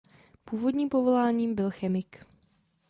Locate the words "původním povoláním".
0.45-1.55